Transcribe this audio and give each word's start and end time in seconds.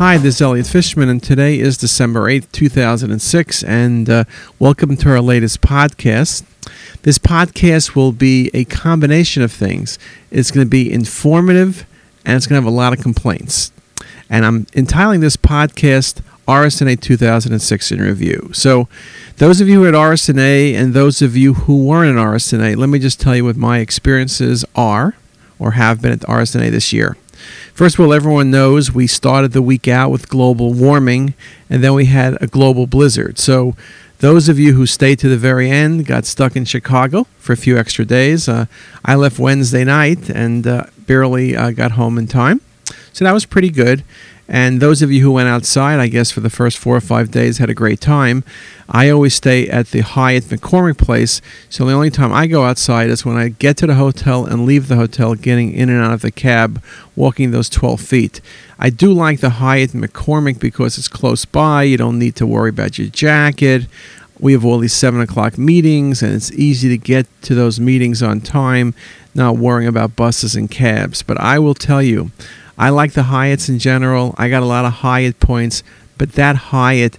Hi, 0.00 0.16
this 0.16 0.36
is 0.36 0.40
Elliot 0.40 0.66
Fishman, 0.66 1.10
and 1.10 1.22
today 1.22 1.58
is 1.60 1.76
December 1.76 2.20
8th, 2.22 2.50
2006, 2.52 3.62
and 3.62 4.08
uh, 4.08 4.24
welcome 4.58 4.96
to 4.96 5.10
our 5.10 5.20
latest 5.20 5.60
podcast. 5.60 6.42
This 7.02 7.18
podcast 7.18 7.94
will 7.94 8.12
be 8.12 8.50
a 8.54 8.64
combination 8.64 9.42
of 9.42 9.52
things. 9.52 9.98
It's 10.30 10.50
going 10.50 10.64
to 10.64 10.70
be 10.70 10.90
informative, 10.90 11.84
and 12.24 12.38
it's 12.38 12.46
going 12.46 12.58
to 12.58 12.64
have 12.64 12.72
a 12.72 12.74
lot 12.74 12.94
of 12.94 13.02
complaints. 13.02 13.72
And 14.30 14.46
I'm 14.46 14.66
entitling 14.72 15.20
this 15.20 15.36
podcast 15.36 16.22
RSNA 16.48 17.02
2006 17.02 17.92
in 17.92 18.00
review. 18.00 18.48
So, 18.54 18.88
those 19.36 19.60
of 19.60 19.68
you 19.68 19.82
who 19.82 19.86
at 19.86 19.92
RSNA 19.92 20.72
and 20.76 20.94
those 20.94 21.20
of 21.20 21.36
you 21.36 21.52
who 21.52 21.84
weren't 21.84 22.18
at 22.18 22.24
RSNA, 22.24 22.78
let 22.78 22.88
me 22.88 23.00
just 23.00 23.20
tell 23.20 23.36
you 23.36 23.44
what 23.44 23.56
my 23.56 23.80
experiences 23.80 24.64
are 24.74 25.14
or 25.58 25.72
have 25.72 26.00
been 26.00 26.12
at 26.12 26.20
RSNA 26.20 26.70
this 26.70 26.90
year. 26.90 27.18
First 27.80 27.98
of 27.98 28.04
all, 28.04 28.12
everyone 28.12 28.50
knows 28.50 28.92
we 28.92 29.06
started 29.06 29.52
the 29.52 29.62
week 29.62 29.88
out 29.88 30.10
with 30.10 30.28
global 30.28 30.74
warming, 30.74 31.32
and 31.70 31.82
then 31.82 31.94
we 31.94 32.04
had 32.04 32.36
a 32.42 32.46
global 32.46 32.86
blizzard. 32.86 33.38
So, 33.38 33.74
those 34.18 34.50
of 34.50 34.58
you 34.58 34.74
who 34.74 34.84
stayed 34.84 35.18
to 35.20 35.30
the 35.30 35.38
very 35.38 35.70
end 35.70 36.04
got 36.04 36.26
stuck 36.26 36.56
in 36.56 36.66
Chicago 36.66 37.26
for 37.38 37.54
a 37.54 37.56
few 37.56 37.78
extra 37.78 38.04
days. 38.04 38.50
Uh, 38.50 38.66
I 39.02 39.14
left 39.14 39.38
Wednesday 39.38 39.82
night 39.82 40.28
and 40.28 40.66
uh, 40.66 40.88
barely 41.06 41.56
uh, 41.56 41.70
got 41.70 41.92
home 41.92 42.18
in 42.18 42.26
time. 42.26 42.60
So 43.12 43.24
that 43.24 43.32
was 43.32 43.46
pretty 43.46 43.70
good. 43.70 44.04
And 44.52 44.80
those 44.80 45.00
of 45.00 45.12
you 45.12 45.22
who 45.22 45.30
went 45.30 45.48
outside, 45.48 46.00
I 46.00 46.08
guess, 46.08 46.32
for 46.32 46.40
the 46.40 46.50
first 46.50 46.76
four 46.76 46.96
or 46.96 47.00
five 47.00 47.30
days 47.30 47.58
had 47.58 47.70
a 47.70 47.74
great 47.74 48.00
time. 48.00 48.42
I 48.88 49.08
always 49.08 49.32
stay 49.32 49.68
at 49.68 49.92
the 49.92 50.00
Hyatt 50.00 50.44
McCormick 50.44 50.98
Place, 50.98 51.40
so 51.68 51.84
the 51.84 51.92
only 51.92 52.10
time 52.10 52.32
I 52.32 52.48
go 52.48 52.64
outside 52.64 53.10
is 53.10 53.24
when 53.24 53.36
I 53.36 53.50
get 53.50 53.76
to 53.76 53.86
the 53.86 53.94
hotel 53.94 54.44
and 54.44 54.66
leave 54.66 54.88
the 54.88 54.96
hotel, 54.96 55.36
getting 55.36 55.72
in 55.72 55.88
and 55.88 56.02
out 56.02 56.14
of 56.14 56.22
the 56.22 56.32
cab, 56.32 56.82
walking 57.14 57.52
those 57.52 57.68
12 57.68 58.00
feet. 58.00 58.40
I 58.76 58.90
do 58.90 59.12
like 59.12 59.38
the 59.38 59.50
Hyatt 59.50 59.90
McCormick 59.90 60.58
because 60.58 60.98
it's 60.98 61.06
close 61.06 61.44
by. 61.44 61.84
You 61.84 61.96
don't 61.96 62.18
need 62.18 62.34
to 62.36 62.46
worry 62.46 62.70
about 62.70 62.98
your 62.98 63.06
jacket. 63.06 63.86
We 64.40 64.52
have 64.54 64.64
all 64.64 64.78
these 64.78 64.94
7 64.94 65.20
o'clock 65.20 65.58
meetings, 65.58 66.24
and 66.24 66.34
it's 66.34 66.50
easy 66.52 66.88
to 66.88 66.98
get 66.98 67.28
to 67.42 67.54
those 67.54 67.78
meetings 67.78 68.20
on 68.20 68.40
time, 68.40 68.94
not 69.32 69.58
worrying 69.58 69.86
about 69.86 70.16
buses 70.16 70.56
and 70.56 70.68
cabs. 70.68 71.22
But 71.22 71.38
I 71.38 71.60
will 71.60 71.74
tell 71.74 72.02
you, 72.02 72.32
I 72.80 72.88
like 72.88 73.12
the 73.12 73.24
Hyatts 73.24 73.68
in 73.68 73.78
general. 73.78 74.34
I 74.38 74.48
got 74.48 74.62
a 74.62 74.66
lot 74.66 74.86
of 74.86 74.94
Hyatt 74.94 75.38
points, 75.38 75.82
but 76.16 76.32
that 76.32 76.56
Hyatt 76.56 77.18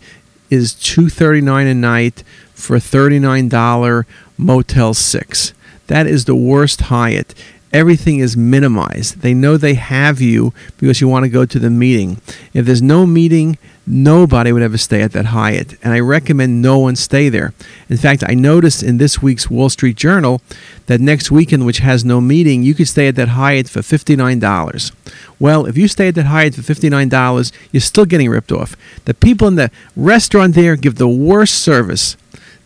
is 0.50 0.74
two 0.74 1.08
thirty 1.08 1.40
nine 1.40 1.68
a 1.68 1.76
night 1.76 2.24
for 2.56 2.76
a 2.76 2.80
thirty 2.80 3.20
nine 3.20 3.48
dollar 3.48 4.08
Motel 4.40 4.96
Six. 4.96 5.54
That 5.86 6.08
is 6.08 6.26
the 6.26 6.36
worst 6.36 6.82
Hyatt. 6.82 7.36
Everything 7.74 8.20
is 8.20 8.36
minimized. 8.36 9.22
They 9.22 9.34
know 9.34 9.56
they 9.56 9.76
have 9.76 10.20
you 10.20 10.54
because 10.78 11.00
you 11.00 11.08
want 11.08 11.24
to 11.24 11.30
go 11.30 11.46
to 11.46 11.60
the 11.60 11.70
meeting. 11.70 12.22
If 12.54 12.66
there's 12.66 12.82
no 12.82 13.06
meeting, 13.06 13.58
nobody 13.88 14.52
would 14.52 14.62
ever 14.62 14.78
stay 14.78 15.02
at 15.02 15.14
that 15.14 15.28
Hyatt, 15.28 15.78
and 15.84 15.94
I 15.94 16.00
recommend 16.00 16.62
no 16.62 16.80
one 16.80 16.96
stay 16.96 17.30
there. 17.30 17.54
In 17.90 17.98
fact, 17.98 18.24
I 18.28 18.34
noticed 18.34 18.84
in 18.84 18.98
this 18.98 19.22
week's 19.22 19.50
Wall 19.50 19.70
Street 19.70 19.96
Journal 19.96 20.42
that 20.88 21.02
next 21.02 21.32
weekend, 21.32 21.66
which 21.66 21.80
has 21.80 22.06
no 22.06 22.22
meeting, 22.22 22.64
you 22.64 22.74
could 22.74 22.88
stay 22.88 23.08
at 23.08 23.16
that 23.16 23.30
Hyatt 23.30 23.70
for 23.70 23.80
$59. 23.80 24.92
Well, 25.40 25.66
if 25.66 25.78
you 25.78 25.88
stay 25.88 26.10
at 26.10 26.16
that 26.16 26.26
Hyatt 26.26 26.56
for 26.56 26.62
$59, 26.62 27.52
you're 27.72 27.82
still 27.82 28.06
getting 28.06 28.30
ripped 28.30 28.52
off. 28.52 28.76
The 29.06 29.14
people 29.14 29.48
in 29.48 29.56
the 29.56 29.72
restaurant 29.96 30.56
there 30.56 30.76
give 30.76 30.96
the 30.96 31.08
worst 31.08 31.56
service. 31.56 32.18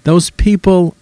Those 0.03 0.30
people 0.31 0.95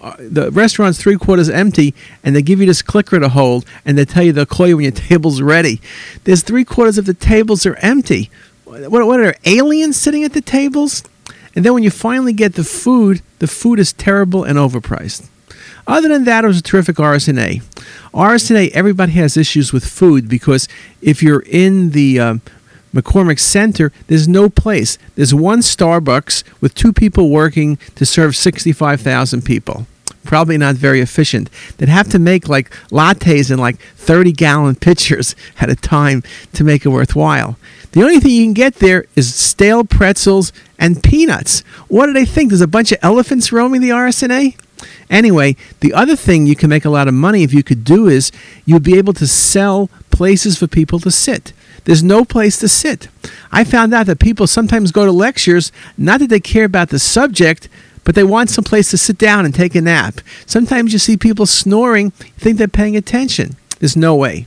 uh, 0.00 0.16
the 0.18 0.50
restaurant's 0.50 1.00
three 1.00 1.16
quarters 1.16 1.50
empty 1.50 1.94
and 2.24 2.34
they 2.34 2.42
give 2.42 2.60
you 2.60 2.66
this 2.66 2.82
clicker 2.82 3.18
to 3.18 3.28
hold 3.28 3.64
and 3.84 3.98
they 3.98 4.04
tell 4.04 4.22
you 4.22 4.32
they'll 4.32 4.46
call 4.46 4.66
you 4.66 4.76
when 4.76 4.84
your 4.84 4.92
table's 5.08 5.42
ready. 5.42 5.80
There's 6.24 6.42
three 6.42 6.64
quarters 6.64 6.98
of 6.98 7.06
the 7.06 7.14
tables 7.14 7.66
are 7.66 7.76
empty. 7.76 8.30
What, 8.64 8.90
what 8.90 9.20
are 9.20 9.34
aliens 9.44 9.96
sitting 9.96 10.24
at 10.24 10.32
the 10.32 10.40
tables? 10.40 11.02
And 11.54 11.64
then 11.64 11.74
when 11.74 11.82
you 11.82 11.90
finally 11.90 12.32
get 12.32 12.54
the 12.54 12.64
food, 12.64 13.22
the 13.40 13.48
food 13.48 13.78
is 13.78 13.92
terrible 13.92 14.44
and 14.44 14.58
overpriced. 14.58 15.28
Other 15.86 16.08
than 16.08 16.24
that, 16.24 16.44
it 16.44 16.46
was 16.46 16.58
a 16.58 16.62
terrific 16.62 16.96
RSNA. 16.96 17.62
RSNA, 18.14 18.70
everybody 18.70 19.12
has 19.12 19.36
issues 19.36 19.72
with 19.72 19.84
food 19.84 20.28
because 20.28 20.68
if 21.02 21.22
you're 21.22 21.42
in 21.46 21.90
the 21.90 22.20
uh, 22.20 22.34
McCormick 22.94 23.38
Center, 23.38 23.92
there's 24.08 24.26
no 24.28 24.48
place. 24.48 24.98
There's 25.14 25.34
one 25.34 25.60
Starbucks 25.60 26.42
with 26.60 26.74
two 26.74 26.92
people 26.92 27.30
working 27.30 27.78
to 27.94 28.04
serve 28.04 28.36
65,000 28.36 29.42
people 29.42 29.86
probably 30.24 30.58
not 30.58 30.74
very 30.74 31.00
efficient, 31.00 31.50
They'd 31.78 31.88
have 31.88 32.08
to 32.10 32.18
make 32.18 32.48
like 32.48 32.70
lattes 32.90 33.50
in 33.50 33.58
like 33.58 33.80
30 33.96 34.32
gallon 34.32 34.74
pitchers 34.86 35.34
at 35.60 35.70
a 35.70 35.76
time 35.76 36.22
to 36.52 36.64
make 36.64 36.84
it 36.84 36.90
worthwhile. 36.90 37.56
The 37.92 38.02
only 38.02 38.20
thing 38.20 38.30
you 38.32 38.44
can 38.44 38.54
get 38.54 38.76
there 38.76 39.06
is 39.16 39.34
stale 39.34 39.84
pretzels 39.84 40.52
and 40.78 41.02
peanuts. 41.02 41.60
What 41.88 42.06
do 42.06 42.12
they 42.12 42.24
think? 42.24 42.50
There's 42.50 42.60
a 42.60 42.68
bunch 42.68 42.92
of 42.92 42.98
elephants 43.02 43.50
roaming 43.50 43.80
the 43.80 43.90
RSNA? 43.90 44.56
Anyway, 45.10 45.56
the 45.80 45.92
other 45.92 46.14
thing 46.14 46.46
you 46.46 46.54
can 46.54 46.70
make 46.70 46.84
a 46.84 46.90
lot 46.90 47.08
of 47.08 47.14
money 47.14 47.42
if 47.42 47.52
you 47.52 47.62
could 47.62 47.84
do 47.84 48.06
is 48.06 48.30
you'd 48.64 48.84
be 48.84 48.96
able 48.96 49.12
to 49.14 49.26
sell 49.26 49.90
places 50.10 50.56
for 50.56 50.66
people 50.68 51.00
to 51.00 51.10
sit. 51.10 51.52
There's 51.84 52.02
no 52.02 52.24
place 52.24 52.58
to 52.58 52.68
sit. 52.68 53.08
I 53.52 53.64
found 53.64 53.92
out 53.94 54.06
that 54.06 54.18
people 54.18 54.46
sometimes 54.46 54.92
go 54.92 55.04
to 55.04 55.12
lectures 55.12 55.72
not 55.96 56.20
that 56.20 56.28
they 56.28 56.40
care 56.40 56.64
about 56.64 56.90
the 56.90 56.98
subject, 56.98 57.68
but 58.04 58.14
they 58.14 58.24
want 58.24 58.50
some 58.50 58.64
place 58.64 58.90
to 58.90 58.98
sit 58.98 59.18
down 59.18 59.44
and 59.44 59.54
take 59.54 59.74
a 59.74 59.80
nap. 59.80 60.20
Sometimes 60.46 60.92
you 60.92 60.98
see 60.98 61.16
people 61.16 61.46
snoring, 61.46 62.10
think 62.10 62.58
they're 62.58 62.68
paying 62.68 62.96
attention. 62.96 63.56
There's 63.78 63.96
no 63.96 64.14
way. 64.14 64.46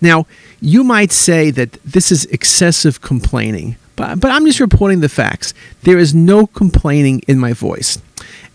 Now, 0.00 0.26
you 0.60 0.84
might 0.84 1.12
say 1.12 1.50
that 1.50 1.72
this 1.84 2.10
is 2.10 2.24
excessive 2.26 3.00
complaining, 3.00 3.76
but, 3.96 4.20
but 4.20 4.30
I'm 4.30 4.46
just 4.46 4.60
reporting 4.60 5.00
the 5.00 5.08
facts. 5.08 5.54
There 5.82 5.98
is 5.98 6.14
no 6.14 6.46
complaining 6.46 7.20
in 7.28 7.38
my 7.38 7.52
voice. 7.52 7.98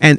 And 0.00 0.18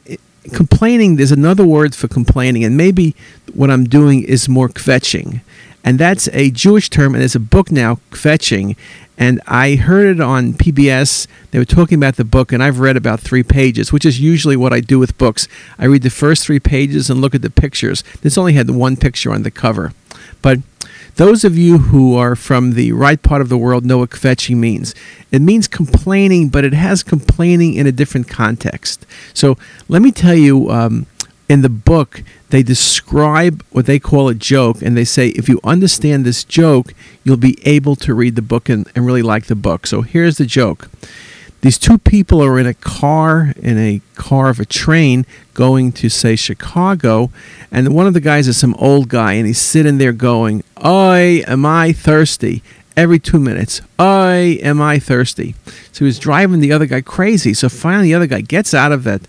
complaining, 0.53 1.17
there's 1.17 1.31
another 1.31 1.65
word 1.65 1.93
for 1.95 2.07
complaining, 2.07 2.63
and 2.63 2.75
maybe 2.77 3.15
what 3.53 3.69
I'm 3.69 3.83
doing 3.83 4.23
is 4.23 4.49
more 4.49 4.69
kvetching. 4.69 5.41
And 5.83 5.97
that's 5.97 6.29
a 6.33 6.51
Jewish 6.51 6.89
term, 6.89 7.15
and 7.15 7.21
there's 7.21 7.35
a 7.35 7.39
book 7.39 7.71
now, 7.71 7.99
kvetching, 8.11 8.75
and 9.17 9.41
I 9.45 9.75
heard 9.75 10.15
it 10.15 10.21
on 10.21 10.53
PBS. 10.53 11.27
They 11.51 11.59
were 11.59 11.65
talking 11.65 11.97
about 11.97 12.15
the 12.15 12.23
book, 12.23 12.51
and 12.51 12.63
I've 12.63 12.79
read 12.79 12.97
about 12.97 13.19
three 13.19 13.43
pages, 13.43 13.91
which 13.91 14.05
is 14.05 14.19
usually 14.19 14.55
what 14.55 14.73
I 14.73 14.79
do 14.79 14.99
with 14.99 15.17
books. 15.17 15.47
I 15.77 15.85
read 15.85 16.01
the 16.01 16.09
first 16.09 16.45
three 16.45 16.59
pages 16.59 17.09
and 17.09 17.21
look 17.21 17.35
at 17.35 17.41
the 17.41 17.49
pictures. 17.49 18.03
This 18.21 18.37
only 18.37 18.53
had 18.53 18.69
one 18.69 18.97
picture 18.97 19.31
on 19.31 19.43
the 19.43 19.51
cover. 19.51 19.93
But 20.41 20.59
those 21.17 21.43
of 21.43 21.57
you 21.57 21.77
who 21.77 22.15
are 22.15 22.35
from 22.35 22.73
the 22.73 22.93
right 22.93 23.21
part 23.21 23.41
of 23.41 23.49
the 23.49 23.57
world 23.57 23.85
know 23.85 23.99
what 23.99 24.11
kvetching 24.11 24.57
means. 24.57 24.95
It 25.29 25.41
means 25.41 25.67
complaining, 25.67 26.49
but 26.49 26.63
it 26.63 26.73
has 26.73 27.03
complaining 27.03 27.75
in 27.75 27.85
a 27.85 27.91
different 27.91 28.27
context. 28.27 29.05
So 29.33 29.57
let 29.87 30.01
me 30.01 30.11
tell 30.11 30.35
you 30.35 30.71
um, 30.71 31.05
in 31.51 31.62
the 31.63 31.69
book, 31.69 32.23
they 32.50 32.63
describe 32.63 33.62
what 33.72 33.85
they 33.85 34.00
call 34.00 34.29
a 34.29 34.34
joke, 34.34 34.81
and 34.81 34.95
they 34.95 35.03
say 35.03 35.28
if 35.29 35.50
you 35.50 35.59
understand 35.66 36.23
this 36.23 36.45
joke, 36.45 36.94
you'll 37.25 37.35
be 37.35 37.57
able 37.67 37.97
to 37.97 38.13
read 38.13 38.38
the 38.38 38.41
book 38.41 38.69
and, 38.69 38.89
and 38.95 39.06
really 39.06 39.22
like 39.22 39.47
the 39.47 39.56
book. 39.56 39.85
So 39.85 40.01
here's 40.01 40.38
the 40.38 40.45
joke. 40.45 40.90
These 41.59 41.78
two 41.78 41.97
people 41.97 42.41
are 42.41 42.57
in 42.57 42.66
a 42.66 42.73
car, 42.73 43.53
in 43.57 43.78
a 43.78 44.00
car 44.16 44.47
of 44.47 44.61
a 44.61 44.66
train, 44.66 45.25
going 45.53 45.91
to, 45.91 46.07
say, 46.07 46.38
Chicago, 46.38 47.29
and 47.69 47.94
one 47.94 48.07
of 48.07 48.13
the 48.13 48.22
guys 48.22 48.47
is 48.47 48.56
some 48.56 48.73
old 48.75 49.09
guy, 49.09 49.34
and 49.34 49.45
he's 49.45 49.59
sitting 49.59 49.97
there 49.97 50.13
going, 50.13 50.63
I 50.78 51.44
am 51.47 51.66
I 51.66 51.91
thirsty? 51.91 52.63
Every 52.95 53.19
two 53.19 53.40
minutes, 53.40 53.81
I 54.00 54.57
am 54.63 54.81
I 54.81 55.00
thirsty? 55.00 55.56
So 55.91 56.06
he's 56.06 56.17
driving 56.17 56.61
the 56.61 56.72
other 56.72 56.85
guy 56.85 57.01
crazy. 57.01 57.53
So 57.53 57.67
finally, 57.67 58.07
the 58.07 58.16
other 58.16 58.28
guy 58.28 58.41
gets 58.41 58.73
out 58.73 58.91
of 58.94 59.03
that, 59.03 59.22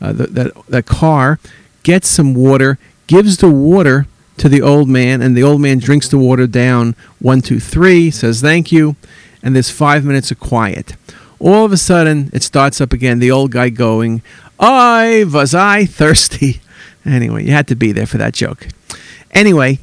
uh, 0.00 0.12
the, 0.12 0.26
that, 0.28 0.66
that 0.68 0.86
car, 0.86 1.38
gets 1.84 2.08
some 2.08 2.34
water, 2.34 2.78
gives 3.06 3.36
the 3.36 3.48
water 3.48 4.06
to 4.38 4.48
the 4.48 4.60
old 4.60 4.88
man, 4.88 5.22
and 5.22 5.36
the 5.36 5.44
old 5.44 5.60
man 5.60 5.78
drinks 5.78 6.08
the 6.08 6.18
water 6.18 6.48
down 6.48 6.96
one, 7.20 7.40
two, 7.40 7.60
three, 7.60 8.10
says 8.10 8.40
thank 8.40 8.72
you, 8.72 8.96
and 9.42 9.54
there's 9.54 9.70
five 9.70 10.04
minutes 10.04 10.32
of 10.32 10.40
quiet. 10.40 10.96
All 11.38 11.64
of 11.64 11.72
a 11.72 11.76
sudden, 11.76 12.30
it 12.32 12.42
starts 12.42 12.80
up 12.80 12.92
again, 12.92 13.20
the 13.20 13.30
old 13.30 13.52
guy 13.52 13.68
going, 13.68 14.22
I 14.58 15.24
was 15.32 15.54
I 15.54 15.86
thirsty. 15.86 16.60
Anyway, 17.06 17.44
you 17.44 17.52
had 17.52 17.68
to 17.68 17.74
be 17.74 17.92
there 17.92 18.06
for 18.06 18.16
that 18.16 18.32
joke. 18.32 18.66
Anyway, 19.32 19.78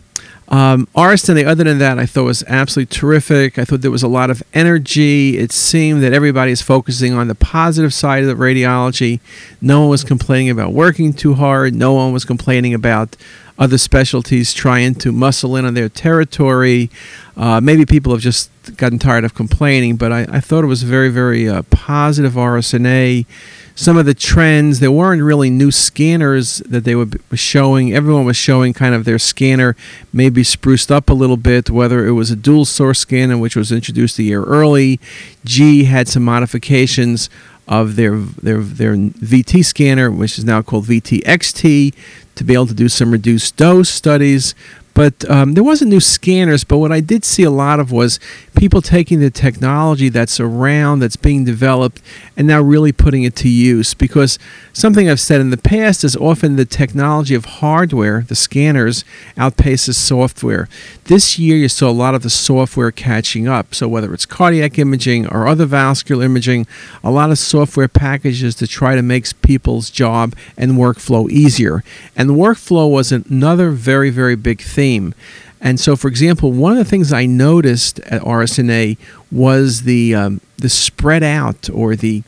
um, 0.51 0.85
RSNA, 0.93 1.47
other 1.47 1.63
than 1.63 1.77
that, 1.77 1.97
I 1.97 2.05
thought 2.05 2.25
was 2.25 2.43
absolutely 2.45 2.93
terrific. 2.93 3.57
I 3.57 3.63
thought 3.63 3.79
there 3.79 3.89
was 3.89 4.03
a 4.03 4.09
lot 4.09 4.29
of 4.29 4.43
energy. 4.53 5.37
It 5.37 5.53
seemed 5.53 6.03
that 6.03 6.11
everybody 6.11 6.51
is 6.51 6.61
focusing 6.61 7.13
on 7.13 7.29
the 7.29 7.35
positive 7.35 7.93
side 7.93 8.23
of 8.23 8.27
the 8.27 8.43
radiology. 8.43 9.21
No 9.61 9.79
one 9.79 9.89
was 9.89 10.03
complaining 10.03 10.49
about 10.49 10.73
working 10.73 11.13
too 11.13 11.35
hard. 11.35 11.73
No 11.73 11.93
one 11.93 12.11
was 12.11 12.25
complaining 12.25 12.73
about 12.73 13.15
other 13.57 13.77
specialties 13.77 14.53
trying 14.53 14.95
to 14.95 15.11
muscle 15.11 15.55
in 15.55 15.65
on 15.65 15.73
their 15.73 15.89
territory. 15.89 16.89
Uh, 17.37 17.61
maybe 17.61 17.85
people 17.85 18.11
have 18.11 18.21
just 18.21 18.49
gotten 18.77 18.99
tired 18.99 19.23
of 19.23 19.33
complaining, 19.33 19.95
but 19.95 20.11
I, 20.11 20.21
I 20.29 20.39
thought 20.39 20.63
it 20.63 20.67
was 20.67 20.83
very, 20.83 21.09
very 21.09 21.47
uh, 21.47 21.63
positive 21.63 22.33
RSNA. 22.33 23.25
Some 23.73 23.97
of 23.97 24.05
the 24.05 24.13
trends, 24.13 24.79
there 24.79 24.91
weren't 24.91 25.23
really 25.23 25.49
new 25.49 25.71
scanners 25.71 26.57
that 26.59 26.83
they 26.83 26.93
were 26.93 27.07
showing. 27.33 27.93
Everyone 27.93 28.25
was 28.25 28.37
showing 28.37 28.73
kind 28.73 28.93
of 28.93 29.05
their 29.05 29.17
scanner 29.17 29.75
maybe 30.13 30.43
spruced 30.43 30.91
up 30.91 31.09
a 31.09 31.13
little 31.13 31.37
bit, 31.37 31.69
whether 31.69 32.05
it 32.05 32.11
was 32.11 32.29
a 32.29 32.35
dual 32.35 32.65
source 32.65 32.99
scanner, 32.99 33.37
which 33.37 33.55
was 33.55 33.71
introduced 33.71 34.19
a 34.19 34.23
year 34.23 34.43
early. 34.43 34.99
GE 35.45 35.85
had 35.85 36.07
some 36.07 36.23
modifications 36.23 37.29
of 37.67 37.95
their 37.95 38.17
their 38.17 38.61
their 38.61 38.95
VCT 38.95 39.63
scanner, 39.65 40.11
which 40.11 40.37
is 40.37 40.45
now 40.45 40.61
called 40.61 40.85
VCT 40.85 41.23
XT, 41.23 41.93
to 42.35 42.43
be 42.43 42.53
able 42.53 42.67
to 42.67 42.73
do 42.73 42.89
some 42.89 43.11
reduced 43.11 43.55
dose 43.55 43.89
studies. 43.89 44.55
But 44.93 45.29
um, 45.29 45.53
there 45.53 45.63
wasn't 45.63 45.89
new 45.89 45.99
scanners. 45.99 46.63
But 46.63 46.79
what 46.79 46.91
I 46.91 46.99
did 46.99 47.23
see 47.23 47.43
a 47.43 47.51
lot 47.51 47.79
of 47.79 47.91
was 47.91 48.19
people 48.55 48.81
taking 48.81 49.19
the 49.19 49.29
technology 49.29 50.09
that's 50.09 50.39
around, 50.39 50.99
that's 50.99 51.15
being 51.15 51.45
developed, 51.45 52.01
and 52.35 52.47
now 52.47 52.61
really 52.61 52.91
putting 52.91 53.23
it 53.23 53.35
to 53.37 53.49
use. 53.49 53.93
Because 53.93 54.37
something 54.73 55.09
I've 55.09 55.19
said 55.19 55.41
in 55.41 55.49
the 55.49 55.57
past 55.57 56.03
is 56.03 56.15
often 56.15 56.55
the 56.55 56.65
technology 56.65 57.35
of 57.35 57.45
hardware, 57.45 58.21
the 58.27 58.35
scanners, 58.35 59.05
outpaces 59.37 59.95
software. 59.95 60.67
This 61.05 61.39
year, 61.39 61.55
you 61.55 61.69
saw 61.69 61.89
a 61.89 61.91
lot 61.91 62.15
of 62.15 62.23
the 62.23 62.29
software 62.29 62.91
catching 62.91 63.47
up. 63.47 63.73
So 63.73 63.87
whether 63.87 64.13
it's 64.13 64.25
cardiac 64.25 64.77
imaging 64.77 65.27
or 65.27 65.47
other 65.47 65.65
vascular 65.65 66.25
imaging, 66.25 66.67
a 67.03 67.11
lot 67.11 67.31
of 67.31 67.37
software 67.37 67.87
packages 67.87 68.55
to 68.55 68.67
try 68.67 68.95
to 68.95 69.01
make 69.01 69.21
people's 69.41 69.89
job 69.89 70.35
and 70.57 70.73
workflow 70.73 71.29
easier. 71.29 71.83
And 72.15 72.31
workflow 72.31 72.89
was 72.89 73.11
another 73.11 73.69
very, 73.69 74.09
very 74.09 74.35
big 74.35 74.61
theme. 74.81 75.13
And 75.61 75.79
so, 75.79 75.95
for 75.95 76.07
example, 76.07 76.51
one 76.51 76.71
of 76.71 76.79
the 76.79 76.85
things 76.85 77.13
I 77.13 77.27
noticed 77.27 77.99
at 77.99 78.23
RSNA 78.23 78.97
was 79.31 79.83
the 79.83 80.15
um, 80.15 80.41
the 80.57 80.69
spread 80.69 81.21
out 81.21 81.69
or 81.69 81.95
the 81.95 82.23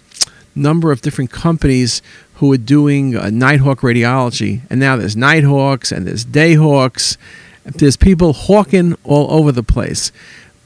number 0.54 0.92
of 0.92 1.02
different 1.02 1.32
companies 1.32 2.04
who 2.36 2.50
were 2.50 2.58
doing 2.58 3.16
uh, 3.16 3.32
Nighthawk 3.32 3.80
radiology. 3.80 4.62
And 4.70 4.80
now 4.80 4.96
there's 4.96 5.16
Nighthawks 5.16 5.92
and 5.92 6.06
there's 6.06 6.26
Dayhawks. 6.26 7.18
There's 7.64 7.98
people 7.98 8.34
hawking 8.34 8.96
all 9.04 9.32
over 9.32 9.52
the 9.52 9.64
place. 9.64 10.12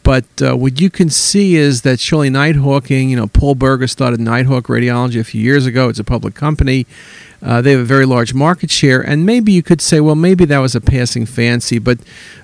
But 0.04 0.26
uh, 0.42 0.56
what 0.58 0.82
you 0.82 0.90
can 0.90 1.10
see 1.10 1.56
is 1.56 1.84
that 1.84 2.02
surely 2.02 2.30
Nighthawking, 2.30 3.10
you 3.10 3.16
know, 3.16 3.28
Paul 3.28 3.56
Berger 3.56 3.88
started 3.88 4.20
Nighthawk 4.20 4.66
Radiology 4.68 5.20
a 5.22 5.24
few 5.24 5.42
years 5.42 5.66
ago. 5.66 5.88
It's 5.88 6.00
a 6.00 6.04
public 6.04 6.36
company. 6.36 6.86
Uh, 7.42 7.62
they 7.62 7.72
have 7.72 7.82
a 7.82 7.86
very 7.86 8.06
large 8.06 8.34
market 8.34 8.72
share, 8.72 9.00
and 9.00 9.26
maybe 9.26 9.52
you 9.52 9.62
could 9.62 9.82
say, 9.82 10.00
well, 10.00 10.16
maybe 10.16 10.44
that 10.46 10.58
was 10.58 10.76
a 10.76 10.82
passing 10.82 11.26
fancy. 11.26 11.78
But 11.78 12.00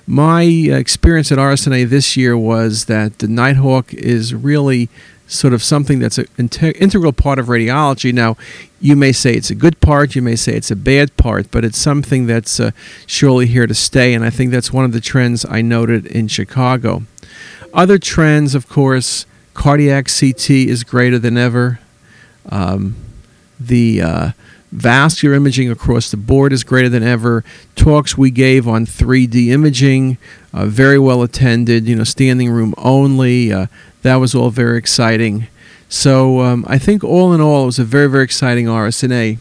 my 0.06 0.42
experience 0.42 1.32
at 1.32 1.38
RSNA 1.38 1.88
this 1.88 2.16
year 2.16 2.36
was 2.36 2.84
that 2.84 3.18
the 3.18 3.26
Nighthawk 3.26 3.92
is 3.92 4.34
really 4.34 4.88
sort 5.26 5.54
of 5.54 5.62
something 5.62 5.98
that's 5.98 6.18
an 6.18 6.28
integral 6.38 7.12
part 7.12 7.38
of 7.38 7.46
radiology. 7.46 8.12
Now, 8.12 8.36
you 8.80 8.94
may 8.94 9.12
say 9.12 9.32
it's 9.32 9.50
a 9.50 9.54
good 9.54 9.80
part, 9.80 10.14
you 10.14 10.22
may 10.22 10.36
say 10.36 10.54
it's 10.54 10.70
a 10.70 10.76
bad 10.76 11.16
part, 11.16 11.50
but 11.50 11.64
it's 11.64 11.78
something 11.78 12.26
that's 12.26 12.60
uh, 12.60 12.70
surely 13.06 13.46
here 13.46 13.66
to 13.66 13.74
stay, 13.74 14.14
and 14.14 14.24
I 14.24 14.30
think 14.30 14.52
that's 14.52 14.72
one 14.72 14.84
of 14.84 14.92
the 14.92 15.00
trends 15.00 15.44
I 15.48 15.62
noted 15.62 16.06
in 16.06 16.28
Chicago. 16.28 17.02
Other 17.72 17.98
trends, 17.98 18.54
of 18.54 18.68
course, 18.68 19.26
cardiac 19.54 20.06
CT 20.06 20.50
is 20.50 20.84
greater 20.84 21.18
than 21.18 21.36
ever. 21.36 21.80
Um, 22.50 22.96
the 23.58 24.02
uh, 24.02 24.30
vascular 24.74 25.34
imaging 25.36 25.70
across 25.70 26.10
the 26.10 26.16
board 26.16 26.52
is 26.52 26.64
greater 26.64 26.88
than 26.88 27.02
ever. 27.02 27.44
Talks 27.76 28.18
we 28.18 28.30
gave 28.30 28.66
on 28.66 28.84
3D 28.84 29.48
imaging, 29.48 30.18
uh, 30.52 30.66
very 30.66 30.98
well 30.98 31.22
attended, 31.22 31.86
you 31.86 31.94
know, 31.94 32.04
standing 32.04 32.50
room 32.50 32.74
only. 32.76 33.52
Uh, 33.52 33.66
that 34.02 34.16
was 34.16 34.34
all 34.34 34.50
very 34.50 34.76
exciting. 34.76 35.46
So 35.88 36.40
um, 36.40 36.64
I 36.68 36.78
think 36.78 37.04
all 37.04 37.32
in 37.32 37.40
all, 37.40 37.62
it 37.62 37.66
was 37.66 37.78
a 37.78 37.84
very, 37.84 38.08
very 38.08 38.24
exciting 38.24 38.66
RSNA. 38.66 39.38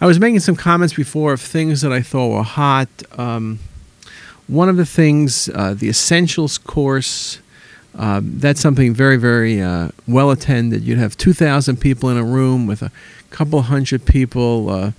I 0.00 0.06
was 0.06 0.18
making 0.18 0.40
some 0.40 0.56
comments 0.56 0.94
before 0.94 1.34
of 1.34 1.40
things 1.40 1.82
that 1.82 1.92
I 1.92 2.00
thought 2.00 2.30
were 2.30 2.42
hot. 2.42 2.88
Um, 3.18 3.58
one 4.48 4.68
of 4.68 4.76
the 4.76 4.86
things, 4.86 5.50
uh, 5.54 5.74
the 5.74 5.88
Essentials 5.88 6.58
course, 6.58 7.40
um, 7.94 8.38
that's 8.38 8.60
something 8.60 8.94
very, 8.94 9.18
very 9.18 9.60
uh, 9.60 9.90
well 10.08 10.30
attended. 10.30 10.82
You'd 10.82 10.98
have 10.98 11.16
2,000 11.18 11.76
people 11.76 12.08
in 12.08 12.16
a 12.16 12.24
room 12.24 12.66
with 12.66 12.82
a 12.82 12.90
couple 13.32 13.62
hundred 13.62 14.04
people 14.04 14.70
uh, 14.70 14.92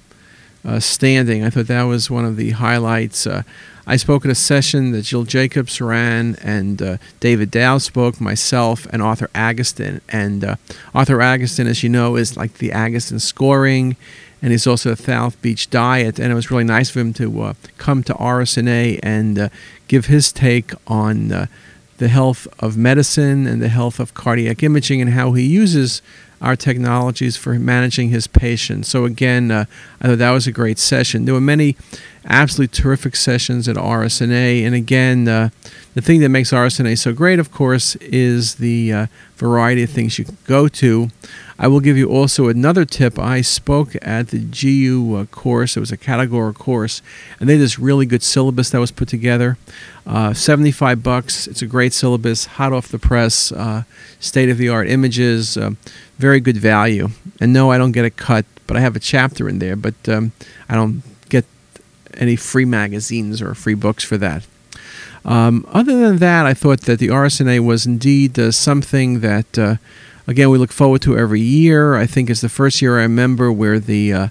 uh, 0.65 0.79
standing. 0.79 1.43
I 1.43 1.49
thought 1.49 1.67
that 1.67 1.83
was 1.83 2.09
one 2.09 2.25
of 2.25 2.35
the 2.35 2.51
highlights. 2.51 3.27
Uh, 3.27 3.43
I 3.85 3.95
spoke 3.97 4.25
at 4.25 4.31
a 4.31 4.35
session 4.35 4.91
that 4.91 5.03
Jill 5.03 5.23
Jacobs 5.23 5.79
ran, 5.79 6.35
and 6.41 6.81
uh, 6.81 6.97
David 7.19 7.51
Dow 7.51 7.77
spoke, 7.77 8.19
myself, 8.19 8.85
and 8.87 9.01
Arthur 9.01 9.29
Agatston. 9.35 10.01
And 10.09 10.43
uh, 10.43 10.55
Arthur 10.95 11.17
Agatston, 11.17 11.67
as 11.67 11.83
you 11.83 11.89
know, 11.89 12.15
is 12.15 12.35
like 12.35 12.55
the 12.55 12.69
Agatston 12.69 13.21
scoring, 13.21 13.95
and 14.41 14.51
he's 14.51 14.67
also 14.67 14.91
a 14.91 14.95
South 14.95 15.41
Beach 15.41 15.69
diet. 15.69 16.19
And 16.19 16.31
it 16.31 16.35
was 16.35 16.49
really 16.49 16.63
nice 16.63 16.89
for 16.89 16.99
him 16.99 17.13
to 17.13 17.55
come 17.77 18.03
to 18.03 18.13
RSNA 18.13 18.99
and 19.03 19.49
give 19.87 20.07
his 20.07 20.31
take 20.31 20.71
on 20.87 21.47
the 21.97 22.07
health 22.07 22.47
of 22.59 22.75
medicine 22.75 23.47
and 23.47 23.61
the 23.61 23.69
health 23.69 23.99
of 23.99 24.13
cardiac 24.13 24.63
imaging 24.63 24.99
and 24.99 25.11
how 25.11 25.33
he 25.33 25.43
uses 25.43 26.01
our 26.43 26.55
technologies 26.55 27.37
for 27.37 27.57
managing 27.57 28.09
his 28.09 28.27
patients. 28.27 28.89
So, 28.89 29.05
again, 29.05 29.49
uh, 29.49 29.65
I 30.01 30.07
thought 30.09 30.17
that 30.19 30.31
was 30.31 30.45
a 30.45 30.51
great 30.51 30.77
session. 30.77 31.25
There 31.25 31.33
were 31.33 31.41
many 31.41 31.75
absolutely 32.25 32.73
terrific 32.73 33.15
sessions 33.15 33.67
at 33.67 33.75
RSNA. 33.75 34.65
And 34.65 34.75
again, 34.75 35.27
uh, 35.27 35.49
the 35.93 36.01
thing 36.01 36.21
that 36.21 36.29
makes 36.29 36.51
RSNA 36.51 36.97
so 36.97 37.13
great, 37.13 37.39
of 37.39 37.51
course, 37.51 37.95
is 37.97 38.55
the 38.55 38.93
uh, 38.93 39.07
variety 39.35 39.83
of 39.83 39.89
things 39.89 40.17
you 40.17 40.25
can 40.25 40.37
go 40.45 40.67
to. 40.67 41.09
I 41.59 41.67
will 41.67 41.79
give 41.79 41.97
you 41.97 42.09
also 42.09 42.47
another 42.47 42.83
tip. 42.83 43.19
I 43.19 43.41
spoke 43.41 43.95
at 44.01 44.29
the 44.29 44.39
GU 44.39 45.15
uh, 45.15 45.25
course. 45.25 45.77
It 45.77 45.79
was 45.79 45.91
a 45.91 45.97
category 45.97 46.53
course, 46.53 47.01
and 47.39 47.47
they 47.47 47.53
had 47.53 47.61
this 47.61 47.77
really 47.77 48.05
good 48.05 48.23
syllabus 48.23 48.71
that 48.71 48.79
was 48.79 48.91
put 48.91 49.07
together. 49.07 49.57
Uh, 50.05 50.33
75 50.33 51.03
bucks. 51.03 51.47
It's 51.47 51.61
a 51.61 51.67
great 51.67 51.93
syllabus, 51.93 52.45
hot 52.45 52.73
off 52.73 52.87
the 52.87 52.99
press, 52.99 53.51
uh, 53.51 53.83
state 54.19 54.49
of 54.49 54.57
the 54.57 54.69
art 54.69 54.89
images, 54.89 55.55
uh, 55.55 55.71
very 56.17 56.39
good 56.39 56.57
value. 56.57 57.09
And 57.39 57.53
no, 57.53 57.71
I 57.71 57.77
don't 57.77 57.91
get 57.91 58.03
a 58.03 58.09
cut, 58.09 58.45
but 58.65 58.75
I 58.75 58.79
have 58.79 58.95
a 58.95 58.99
chapter 58.99 59.47
in 59.47 59.59
there, 59.59 59.75
but 59.75 59.95
um, 60.09 60.31
I 60.67 60.75
don't 60.75 61.03
any 62.17 62.35
free 62.35 62.65
magazines 62.65 63.41
or 63.41 63.53
free 63.53 63.73
books 63.73 64.03
for 64.03 64.17
that. 64.17 64.45
Um, 65.25 65.65
other 65.69 65.97
than 65.99 66.17
that, 66.17 66.45
I 66.45 66.53
thought 66.53 66.81
that 66.81 66.99
the 66.99 67.07
RSNA 67.07 67.61
was 67.61 67.85
indeed 67.85 68.37
uh, 68.37 68.51
something 68.51 69.21
that, 69.21 69.57
uh, 69.57 69.75
again, 70.27 70.49
we 70.49 70.57
look 70.57 70.71
forward 70.71 71.01
to 71.03 71.17
every 71.17 71.39
year. 71.39 71.95
I 71.95 72.05
think 72.05 72.29
it's 72.29 72.41
the 72.41 72.49
first 72.49 72.81
year 72.81 72.99
I 72.99 73.03
remember 73.03 73.51
where 73.51 73.79
the 73.79 74.13
uh, 74.13 74.27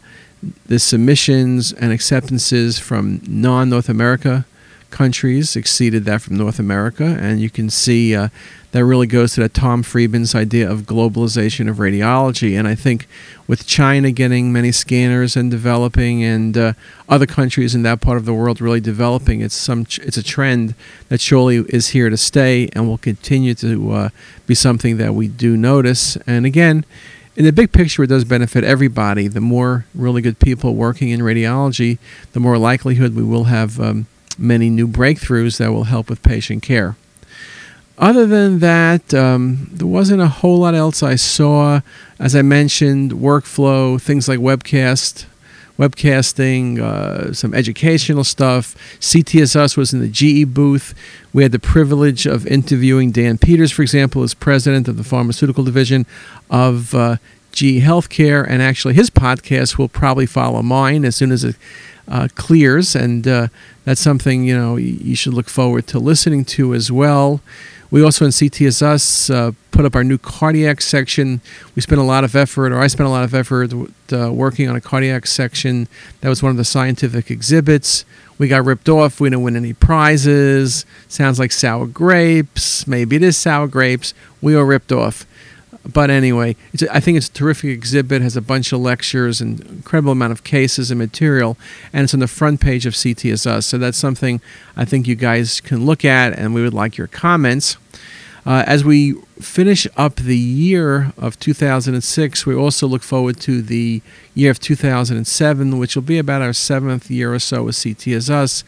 the 0.67 0.79
submissions 0.79 1.73
and 1.73 1.93
acceptances 1.93 2.79
from 2.79 3.21
non 3.27 3.71
North 3.71 3.89
America 3.89 4.45
countries 4.91 5.57
exceeded 5.57 6.05
that 6.05 6.21
from 6.21 6.37
North 6.37 6.59
America, 6.59 7.17
and 7.21 7.41
you 7.41 7.49
can 7.49 7.71
see 7.71 8.15
uh, 8.15 8.29
that 8.73 8.85
really 8.85 9.07
goes 9.07 9.35
to 9.35 9.41
that 9.43 9.55
Tom 9.55 9.83
Friedman's 9.83 10.35
idea 10.35 10.69
of 10.69 10.83
globalization 10.83 11.69
of 11.69 11.77
radiology. 11.77 12.59
And 12.59 12.67
I 12.67 12.75
think 12.75 13.07
with 13.47 13.67
China 13.67 14.11
getting 14.11 14.53
many 14.53 14.73
scanners 14.73 15.37
and 15.37 15.51
developing, 15.51 16.25
and 16.25 16.57
uh, 16.57 16.73
other 17.09 17.27
countries 17.27 17.75
in 17.75 17.83
that 17.83 18.01
part 18.01 18.17
of 18.17 18.25
the 18.25 18.33
world 18.35 18.61
really 18.61 18.81
developing, 18.81 19.43
it's 19.43 19.55
some 19.55 19.87
it's 20.01 20.17
a 20.17 20.23
trend 20.23 20.75
that 21.09 21.21
surely 21.21 21.59
is 21.69 21.89
here 21.89 22.09
to 22.09 22.17
stay 22.17 22.69
and 22.73 22.89
will 22.89 22.99
continue 22.99 23.55
to 23.55 23.93
uh, 23.93 24.09
be 24.47 24.55
something 24.55 24.97
that 24.97 25.15
we 25.15 25.29
do 25.29 25.57
notice. 25.57 26.17
And 26.27 26.45
again. 26.45 26.85
In 27.35 27.47
the 27.47 27.53
big 27.53 27.73
picture, 27.73 28.03
it 28.03 28.09
does 28.09 28.25
benefit 28.25 28.63
everybody. 28.63 29.27
The 29.27 29.41
more 29.41 29.87
really 29.95 30.21
good 30.21 30.39
people 30.39 30.75
working 30.75 31.09
in 31.09 31.21
radiology, 31.21 31.97
the 32.35 32.41
more 32.41 32.59
likelihood 32.59 33.17
we 33.17 33.23
will 33.23 33.45
have 33.45 33.81
um, 33.81 34.07
many 34.37 34.69
new 34.69 34.87
breakthroughs 34.87 35.57
that 35.57 35.73
will 35.73 35.85
help 35.85 36.11
with 36.11 36.23
patient 36.23 36.63
care. 36.63 36.95
Other 37.99 38.27
than 38.27 38.61
that, 38.61 39.13
um, 39.15 39.69
there 39.73 39.87
wasn't 39.87 40.23
a 40.23 40.29
whole 40.29 40.59
lot 40.59 40.75
else 40.75 41.03
I 41.03 41.17
saw. 41.17 41.81
As 42.19 42.35
I 42.35 42.43
mentioned, 42.43 43.13
workflow, 43.13 44.01
things 44.01 44.29
like 44.29 44.39
webcast, 44.39 45.27
webcasting, 45.79 46.79
uh, 46.81 47.33
some 47.33 47.55
educational 47.55 48.25
stuff. 48.25 48.75
CTisus 49.01 49.77
was 49.77 49.93
in 49.93 50.01
the 50.01 50.09
GE 50.09 50.53
booth. 50.53 50.95
We 51.33 51.43
had 51.43 51.53
the 51.53 51.59
privilege 51.59 52.27
of 52.27 52.47
interviewing 52.47 53.11
Dan 53.11 53.39
Peters, 53.39 53.73
for 53.73 53.83
example, 53.83 54.23
as 54.23 54.35
president 54.35 54.89
of 54.89 54.97
the 54.97 55.05
pharmaceutical 55.05 55.65
division 55.65 56.07
of 56.51 56.95
uh, 56.95 57.17
GE 57.53 57.83
Healthcare, 57.83 58.47
and 58.49 58.63
actually 58.63 58.95
his 58.95 59.11
podcast 59.11 59.79
will 59.79 59.89
probably 59.89 60.27
follow 60.27 60.63
mine 60.63 61.05
as 61.05 61.17
soon 61.17 61.31
as 61.31 61.45
it 61.45 61.57
uh, 62.09 62.29
clears, 62.35 62.97
and 62.97 63.29
uh, 63.29 63.49
that's 63.85 64.01
something 64.01 64.45
you 64.45 64.57
know 64.57 64.77
you 64.77 65.15
should 65.15 65.35
look 65.35 65.49
forward 65.49 65.87
to 65.89 65.99
listening 65.99 66.45
to 66.45 66.75
as 66.75 66.91
well. 66.91 67.41
We 67.93 68.03
also 68.03 68.25
in 68.25 68.31
CTisus 68.31 69.33
uh, 69.33 69.53
put 69.71 69.85
up 69.85 69.95
our 69.95 70.03
new 70.03 70.17
cardiac 70.17 70.81
section. 70.81 71.43
We 71.77 71.83
spent 71.83 72.01
a 72.01 72.05
lot 72.05 72.25
of 72.25 72.35
effort, 72.35 72.73
or 72.73 72.81
I 72.81 72.87
spent 72.87 73.07
a 73.07 73.11
lot 73.11 73.23
of 73.23 73.35
effort 73.35 73.71
uh, 74.11 74.33
working 74.33 74.67
on 74.67 74.75
a 74.75 74.81
cardiac 74.81 75.27
section. 75.27 75.89
That 76.23 76.31
was 76.31 76.43
one 76.43 76.49
of 76.49 76.57
the 76.57 76.65
scientific 76.65 77.31
exhibits. 77.31 78.07
We 78.39 78.49
got 78.49 78.65
ripped 78.65 78.89
off. 78.89 79.21
We 79.21 79.29
didn't 79.29 79.43
win 79.43 79.57
any 79.57 79.75
prizes. 79.75 80.87
Sounds 81.07 81.39
like 81.39 81.53
sour 81.53 81.87
grapes. 81.87 82.87
Maybe 82.87 83.17
it 83.17 83.23
is 83.23 83.37
sour 83.37 83.69
grapes. 83.69 84.15
We 84.41 84.57
were 84.57 84.65
ripped 84.65 84.91
off. 84.91 85.27
But 85.91 86.11
anyway, 86.11 86.57
a, 86.81 86.95
I 86.95 87.01
think 87.01 87.17
it's 87.17 87.29
a 87.29 87.33
terrific 87.33 87.71
exhibit. 87.71 88.23
Has 88.23 88.37
a 88.37 88.41
bunch 88.43 88.73
of 88.73 88.81
lectures 88.81 89.41
and 89.41 89.61
incredible 89.61 90.13
amount 90.13 90.33
of 90.33 90.45
cases 90.45 90.91
and 90.91 90.99
material, 90.99 91.57
and 91.93 92.05
it's 92.05 92.15
on 92.15 92.21
the 92.21 92.29
front 92.29 92.61
page 92.61 92.87
of 92.87 92.95
CTisus. 92.95 93.65
So 93.65 93.79
that's 93.79 93.99
something 93.99 94.41
I 94.77 94.85
think 94.85 95.07
you 95.07 95.15
guys 95.15 95.61
can 95.61 95.85
look 95.85 96.05
at, 96.05 96.39
and 96.39 96.55
we 96.55 96.63
would 96.63 96.75
like 96.75 96.97
your 96.97 97.09
comments. 97.09 97.77
Uh, 98.45 98.65
as 98.67 98.85
we 98.85 99.13
finish 99.41 99.87
up 99.97 100.17
the 100.17 100.37
year 100.37 101.13
of 101.17 101.39
2006, 101.39 102.45
we 102.45 102.55
also 102.57 102.89
look 102.89 103.03
forward 103.03 103.39
to 103.41 103.63
the 103.63 104.03
year 104.35 104.51
of 104.51 104.59
2007, 104.59 105.79
which 105.79 105.95
will 105.95 106.03
be 106.03 106.19
about 106.19 106.43
our 106.43 106.53
seventh 106.53 107.09
year 107.09 107.33
or 107.33 107.39
so 107.39 107.63
with 107.63 107.77
CTisus. 107.77 108.65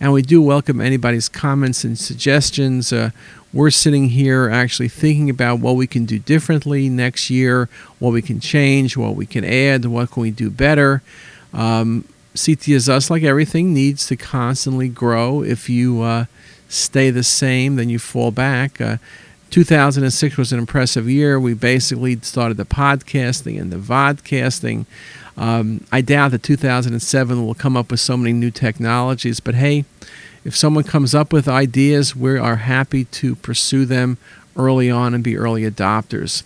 And 0.00 0.12
we 0.14 0.22
do 0.22 0.40
welcome 0.40 0.80
anybody's 0.80 1.28
comments 1.28 1.84
and 1.84 1.98
suggestions. 1.98 2.90
Uh, 2.90 3.10
we're 3.52 3.70
sitting 3.70 4.10
here 4.10 4.50
actually 4.50 4.88
thinking 4.88 5.30
about 5.30 5.60
what 5.60 5.76
we 5.76 5.86
can 5.86 6.04
do 6.04 6.18
differently 6.18 6.88
next 6.88 7.30
year, 7.30 7.68
what 7.98 8.12
we 8.12 8.22
can 8.22 8.40
change, 8.40 8.96
what 8.96 9.14
we 9.14 9.26
can 9.26 9.44
add, 9.44 9.84
what 9.86 10.10
can 10.10 10.22
we 10.22 10.30
do 10.30 10.50
better. 10.50 11.02
Um, 11.52 12.04
CTisus, 12.34 13.10
like 13.10 13.22
everything, 13.22 13.72
needs 13.72 14.06
to 14.08 14.16
constantly 14.16 14.88
grow. 14.88 15.42
If 15.42 15.68
you 15.68 16.02
uh, 16.02 16.26
stay 16.68 17.10
the 17.10 17.22
same, 17.22 17.76
then 17.76 17.88
you 17.88 17.98
fall 17.98 18.30
back. 18.30 18.80
Uh, 18.80 18.98
2006 19.50 20.36
was 20.36 20.52
an 20.52 20.58
impressive 20.58 21.08
year. 21.08 21.40
We 21.40 21.54
basically 21.54 22.20
started 22.20 22.58
the 22.58 22.66
podcasting 22.66 23.60
and 23.60 23.72
the 23.72 23.78
vodcasting. 23.78 24.84
Um, 25.38 25.84
I 25.90 26.00
doubt 26.00 26.32
that 26.32 26.42
2007 26.42 27.46
will 27.46 27.54
come 27.54 27.76
up 27.76 27.90
with 27.90 28.00
so 28.00 28.16
many 28.16 28.32
new 28.32 28.50
technologies, 28.50 29.40
but 29.40 29.54
hey, 29.54 29.84
if 30.44 30.56
someone 30.56 30.84
comes 30.84 31.14
up 31.14 31.32
with 31.32 31.48
ideas, 31.48 32.14
we 32.16 32.38
are 32.38 32.56
happy 32.56 33.04
to 33.04 33.34
pursue 33.36 33.84
them 33.84 34.18
early 34.56 34.90
on 34.90 35.14
and 35.14 35.22
be 35.22 35.36
early 35.36 35.62
adopters. 35.62 36.42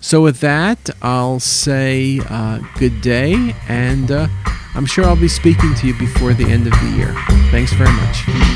So, 0.00 0.22
with 0.22 0.40
that, 0.40 0.90
I'll 1.00 1.40
say 1.40 2.20
uh, 2.28 2.60
good 2.78 3.00
day, 3.00 3.54
and 3.68 4.10
uh, 4.10 4.28
I'm 4.74 4.84
sure 4.86 5.04
I'll 5.04 5.16
be 5.16 5.28
speaking 5.28 5.74
to 5.76 5.86
you 5.86 5.98
before 5.98 6.34
the 6.34 6.44
end 6.44 6.66
of 6.66 6.72
the 6.72 6.92
year. 6.96 7.14
Thanks 7.50 7.72
very 7.72 7.92
much. 7.92 8.53